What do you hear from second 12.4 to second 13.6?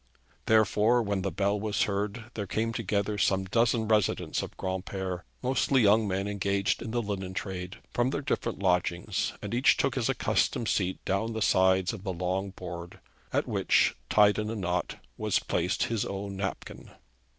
board, at